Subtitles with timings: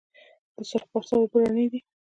[0.55, 1.79] د سرخ پارسا اوبه رڼې دي